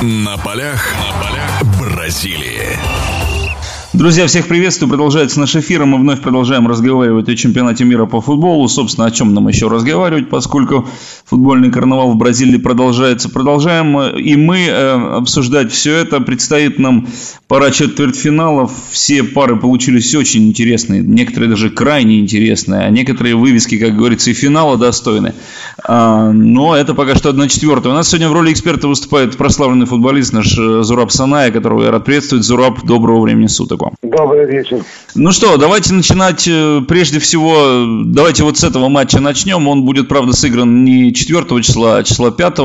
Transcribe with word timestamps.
На 0.00 0.38
полях, 0.38 0.94
на 0.94 1.12
полях 1.20 1.62
Бразилии. 1.80 3.17
Друзья, 3.94 4.26
всех 4.26 4.48
приветствую. 4.48 4.90
Продолжается 4.90 5.40
наш 5.40 5.56
эфир. 5.56 5.86
Мы 5.86 5.96
вновь 5.96 6.20
продолжаем 6.20 6.68
разговаривать 6.68 7.26
о 7.30 7.34
чемпионате 7.34 7.84
мира 7.84 8.04
по 8.04 8.20
футболу. 8.20 8.68
Собственно, 8.68 9.06
о 9.06 9.10
чем 9.10 9.32
нам 9.32 9.48
еще 9.48 9.68
разговаривать, 9.68 10.28
поскольку 10.28 10.86
футбольный 11.24 11.70
карнавал 11.70 12.12
в 12.12 12.16
Бразилии 12.16 12.58
продолжается. 12.58 13.30
Продолжаем 13.30 13.98
и 13.98 14.36
мы 14.36 14.66
э, 14.66 15.16
обсуждать 15.16 15.72
все 15.72 15.94
это. 15.94 16.20
Предстоит 16.20 16.78
нам 16.78 17.08
пара 17.48 17.70
четвертьфиналов. 17.70 18.72
Все 18.90 19.22
пары 19.22 19.56
получились 19.56 20.14
очень 20.14 20.48
интересные. 20.48 21.00
Некоторые 21.00 21.48
даже 21.48 21.70
крайне 21.70 22.20
интересные. 22.20 22.82
А 22.82 22.90
некоторые 22.90 23.36
вывески, 23.36 23.78
как 23.78 23.96
говорится, 23.96 24.30
и 24.30 24.34
финала 24.34 24.76
достойны. 24.76 25.32
А, 25.82 26.30
но 26.30 26.76
это 26.76 26.92
пока 26.92 27.14
что 27.14 27.30
одна 27.30 27.48
четвертая. 27.48 27.94
У 27.94 27.96
нас 27.96 28.08
сегодня 28.08 28.28
в 28.28 28.34
роли 28.34 28.52
эксперта 28.52 28.86
выступает 28.86 29.38
прославленный 29.38 29.86
футболист 29.86 30.34
наш 30.34 30.58
э, 30.58 30.82
Зураб 30.82 31.10
Саная, 31.10 31.50
которого 31.50 31.84
я 31.84 31.90
рад 31.90 32.04
приветствовать. 32.04 32.44
Зураб, 32.44 32.84
доброго 32.84 33.22
времени 33.22 33.46
суток 33.46 33.77
вам. 33.78 33.94
Добрый 34.02 34.46
вечер. 34.46 34.82
Ну 35.14 35.32
что, 35.32 35.56
давайте 35.56 35.94
начинать 35.94 36.46
э, 36.48 36.80
прежде 36.86 37.18
всего, 37.18 37.84
давайте 38.04 38.44
вот 38.44 38.58
с 38.58 38.64
этого 38.64 38.88
матча 38.88 39.20
начнем. 39.20 39.66
Он 39.68 39.84
будет, 39.84 40.08
правда, 40.08 40.32
сыгран 40.32 40.84
не 40.84 41.12
4 41.12 41.62
числа, 41.62 41.98
а 41.98 42.02
числа 42.02 42.30
5. 42.30 42.56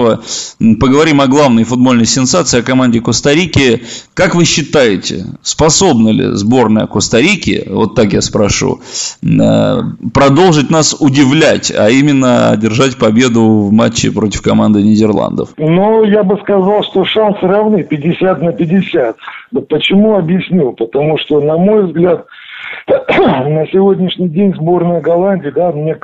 Поговорим 0.80 1.22
о 1.22 1.28
главной 1.28 1.64
футбольной 1.64 2.06
сенсации, 2.06 2.60
о 2.60 2.64
команде 2.64 3.02
Коста-Рики. 3.02 3.84
Как 4.14 4.36
вы 4.36 4.46
считаете, 4.46 5.26
способна 5.42 6.10
ли 6.10 6.36
сборная 6.36 6.88
Коста-Рики, 6.88 7.68
вот 7.70 7.96
так 7.96 8.14
я 8.14 8.22
спрошу, 8.22 8.82
э, 9.22 9.78
продолжить 10.14 10.70
нас 10.70 10.96
удивлять, 11.00 11.72
а 11.72 11.90
именно 11.90 12.52
одержать 12.52 12.98
победу 12.98 13.44
в 13.44 13.72
матче 13.72 14.12
против 14.12 14.42
команды 14.42 14.82
Нидерландов? 14.82 15.50
Ну, 15.58 16.04
я 16.04 16.24
бы 16.24 16.38
сказал, 16.42 16.84
что 16.84 17.06
шансы 17.06 17.42
равны 17.42 17.84
50 17.84 18.42
на 18.42 18.52
50. 18.52 19.18
Почему 19.62 20.18
объясню? 20.18 20.74
Потому 20.74 21.18
что, 21.20 21.40
на 21.42 21.58
мой 21.58 21.86
взгляд, 21.86 22.26
на 22.88 23.68
сегодняшний 23.68 24.30
день 24.30 24.54
сборная 24.56 25.02
Голландии, 25.02 25.50
да, 25.50 25.72
мне 25.72 25.96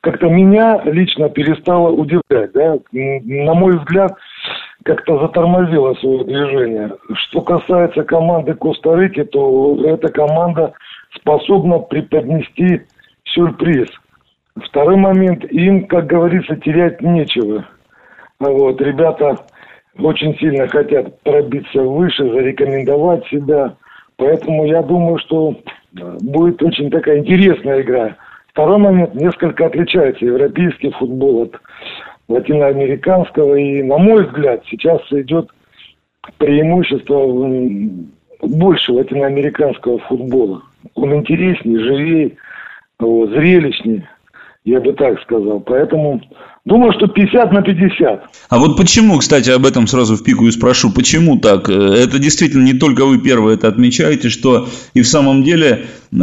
как-то 0.00 0.28
меня 0.28 0.80
лично 0.84 1.28
перестала 1.28 1.90
удивлять, 1.90 2.52
да. 2.52 2.76
На 2.92 3.54
мой 3.54 3.76
взгляд, 3.78 4.16
как-то 4.84 5.18
затормозила 5.18 5.94
свое 5.94 6.24
движение. 6.24 6.92
Что 7.14 7.40
касается 7.40 8.04
команды 8.04 8.54
Коста-Рики, 8.54 9.24
то 9.24 9.76
эта 9.84 10.08
команда 10.08 10.74
способна 11.16 11.80
преподнести 11.80 12.82
сюрприз. 13.24 13.88
Второй 14.64 14.96
момент, 14.96 15.44
им, 15.50 15.86
как 15.86 16.06
говорится, 16.06 16.54
терять 16.56 17.02
нечего. 17.02 17.66
Вот, 18.38 18.80
ребята 18.80 19.36
очень 19.98 20.36
сильно 20.38 20.68
хотят 20.68 21.20
пробиться 21.22 21.82
выше, 21.82 22.24
зарекомендовать 22.24 23.26
себя. 23.26 23.74
Поэтому 24.16 24.66
я 24.66 24.82
думаю, 24.82 25.18
что 25.18 25.54
э, 25.98 26.18
будет 26.20 26.62
очень 26.62 26.90
такая 26.90 27.18
интересная 27.18 27.82
игра. 27.82 28.16
Второй 28.48 28.78
момент 28.78 29.14
несколько 29.14 29.66
отличается 29.66 30.24
европейский 30.24 30.90
футбол 30.90 31.42
от 31.42 31.60
латиноамериканского. 32.28 33.54
И, 33.56 33.82
на 33.82 33.98
мой 33.98 34.24
взгляд, 34.24 34.62
сейчас 34.70 35.00
идет 35.10 35.50
преимущество 36.38 37.26
больше 38.42 38.92
латиноамериканского 38.92 39.98
футбола. 40.00 40.62
Он 40.94 41.14
интереснее, 41.14 41.78
живее, 41.78 42.36
зрелищнее, 42.98 44.08
я 44.64 44.80
бы 44.80 44.92
так 44.94 45.20
сказал. 45.22 45.60
Поэтому 45.60 46.20
Думаю, 46.66 46.92
что 46.94 47.06
50 47.06 47.52
на 47.52 47.62
50. 47.62 48.22
А 48.48 48.58
вот 48.58 48.76
почему, 48.76 49.18
кстати, 49.18 49.50
об 49.50 49.64
этом 49.66 49.86
сразу 49.86 50.16
в 50.16 50.24
пику 50.24 50.48
и 50.48 50.50
спрошу, 50.50 50.90
почему 50.90 51.38
так? 51.38 51.68
Э, 51.68 51.72
это 51.72 52.18
действительно 52.18 52.64
не 52.64 52.74
только 52.74 53.04
вы 53.06 53.18
первые 53.18 53.54
это 53.54 53.68
отмечаете, 53.68 54.30
что 54.30 54.68
и 54.92 55.02
в 55.02 55.08
самом 55.08 55.44
деле 55.44 55.86
э, 56.10 56.16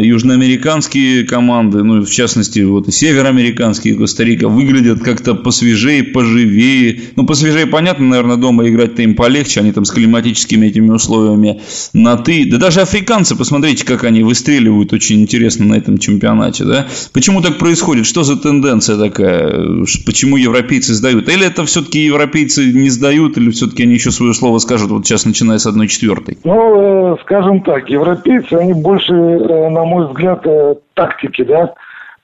южноамериканские 0.00 1.24
команды, 1.24 1.82
ну, 1.82 2.00
в 2.06 2.10
частности, 2.10 2.60
вот 2.60 2.88
и 2.88 2.90
североамериканские, 2.90 3.96
Коста-Рика, 3.96 4.48
выглядят 4.48 5.00
как-то 5.00 5.34
посвежее, 5.34 6.04
поживее. 6.04 6.98
Ну, 7.16 7.26
посвежее, 7.26 7.66
понятно, 7.66 8.06
наверное, 8.06 8.36
дома 8.36 8.66
играть-то 8.66 9.02
им 9.02 9.14
полегче, 9.14 9.60
они 9.60 9.72
там 9.72 9.84
с 9.84 9.90
климатическими 9.90 10.68
этими 10.68 10.88
условиями 10.88 11.60
на 11.92 12.16
«ты». 12.16 12.48
Да 12.50 12.56
даже 12.56 12.80
африканцы, 12.80 13.36
посмотрите, 13.36 13.84
как 13.84 14.04
они 14.04 14.22
выстреливают 14.22 14.94
очень 14.94 15.20
интересно 15.20 15.66
на 15.66 15.74
этом 15.74 15.98
чемпионате, 15.98 16.64
да? 16.64 16.86
Почему 17.12 17.42
так 17.42 17.58
происходит? 17.58 18.06
Что 18.06 18.22
за 18.22 18.38
тенденция 18.38 18.96
такая? 18.96 19.81
Почему 20.06 20.36
европейцы 20.36 20.94
сдают? 20.94 21.28
Или 21.28 21.46
это 21.46 21.64
все-таки 21.64 22.00
европейцы 22.00 22.72
не 22.72 22.88
сдают, 22.88 23.36
или 23.36 23.50
все-таки 23.50 23.82
они 23.84 23.94
еще 23.94 24.10
свое 24.10 24.34
слово 24.34 24.58
скажут, 24.58 24.90
вот 24.90 25.06
сейчас 25.06 25.26
начиная 25.26 25.58
с 25.58 25.66
одной 25.66 25.88
четвертой? 25.88 26.38
Ну, 26.44 27.14
э, 27.14 27.16
скажем 27.22 27.62
так, 27.62 27.88
европейцы, 27.88 28.54
они 28.54 28.74
больше, 28.74 29.12
э, 29.12 29.68
на 29.70 29.84
мой 29.84 30.06
взгляд, 30.08 30.46
э, 30.46 30.74
тактики, 30.94 31.42
да, 31.42 31.74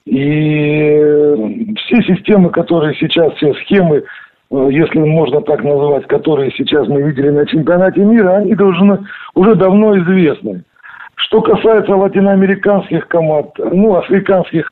и 0.06 1.74
все 1.76 2.02
системы, 2.02 2.50
которые 2.50 2.94
сейчас, 2.98 3.32
все 3.34 3.52
схемы, 3.54 4.04
если 4.50 5.00
можно 5.00 5.42
так 5.42 5.62
называть, 5.62 6.06
которые 6.06 6.50
сейчас 6.56 6.88
мы 6.88 7.02
видели 7.02 7.28
на 7.28 7.46
чемпионате 7.46 8.00
мира, 8.00 8.36
они 8.36 8.54
должны 8.54 9.00
уже 9.34 9.54
давно 9.54 9.98
известны. 9.98 10.64
Что 11.16 11.42
касается 11.42 11.94
латиноамериканских 11.94 13.06
команд, 13.08 13.50
ну, 13.58 13.96
африканских, 13.96 14.70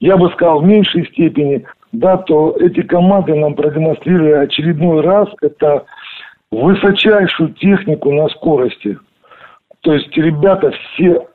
я 0.00 0.16
бы 0.16 0.30
сказал, 0.30 0.60
в 0.60 0.64
меньшей 0.64 1.06
степени 1.08 1.64
да, 1.92 2.18
то 2.18 2.56
эти 2.60 2.82
команды 2.82 3.34
нам 3.34 3.54
продемонстрировали 3.54 4.32
очередной 4.32 5.00
раз 5.02 5.28
это 5.40 5.84
высочайшую 6.50 7.54
технику 7.54 8.12
на 8.12 8.28
скорости. 8.28 8.98
То 9.80 9.94
есть 9.94 10.14
ребята 10.16 10.70
все 10.70 11.26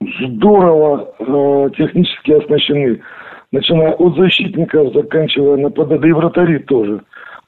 здорово 0.00 1.14
э, 1.18 1.70
технически 1.76 2.32
оснащены. 2.32 3.00
Начиная 3.50 3.92
от 3.92 4.16
защитников, 4.16 4.92
заканчивая 4.92 5.56
нападать, 5.56 6.00
да 6.00 6.08
и 6.08 6.12
вратари 6.12 6.58
тоже. 6.58 7.00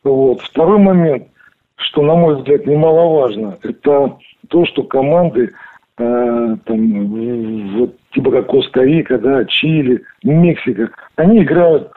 Вот. 0.02 0.40
Второй 0.40 0.78
момент, 0.78 1.28
что, 1.76 2.02
на 2.02 2.14
мой 2.14 2.36
взгляд, 2.36 2.66
немаловажно, 2.66 3.58
это 3.62 4.16
то, 4.48 4.66
что 4.66 4.82
команды 4.82 5.52
э, 5.98 6.56
там, 6.64 7.76
вот, 7.76 7.96
типа 8.12 8.30
как 8.30 8.46
Коста-Рика, 8.46 9.18
да, 9.18 9.44
Чили, 9.44 10.02
Мексика, 10.24 10.90
они 11.16 11.42
играют 11.42 11.90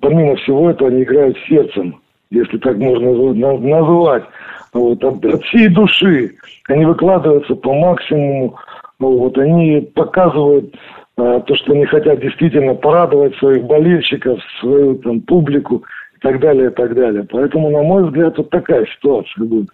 помимо 0.00 0.36
всего 0.36 0.70
этого, 0.70 0.90
они 0.90 1.02
играют 1.02 1.36
сердцем, 1.48 2.00
если 2.30 2.58
так 2.58 2.76
можно 2.76 3.12
назвать. 3.12 4.24
Вот, 4.72 5.02
от, 5.04 5.44
всей 5.44 5.68
души. 5.68 6.34
Они 6.68 6.84
выкладываются 6.84 7.54
по 7.54 7.72
максимуму. 7.72 8.56
Вот, 8.98 9.38
они 9.38 9.88
показывают 9.94 10.74
а, 11.16 11.40
то, 11.40 11.54
что 11.56 11.72
они 11.72 11.84
хотят 11.86 12.20
действительно 12.20 12.74
порадовать 12.74 13.36
своих 13.36 13.64
болельщиков, 13.64 14.40
свою 14.60 14.96
там, 14.96 15.20
публику 15.20 15.84
и 16.16 16.20
так 16.20 16.40
далее, 16.40 16.70
и 16.70 16.74
так 16.74 16.94
далее. 16.94 17.24
Поэтому, 17.30 17.70
на 17.70 17.82
мой 17.82 18.04
взгляд, 18.04 18.36
вот 18.36 18.50
такая 18.50 18.86
ситуация 18.96 19.44
будет. 19.44 19.68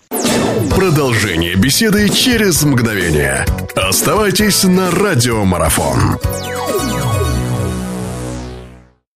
Продолжение 0.77 1.55
беседы 1.57 2.09
через 2.11 2.65
мгновение. 2.65 3.47
Оставайтесь 3.75 4.65
на 4.65 4.91
радиомарафон. 4.91 6.60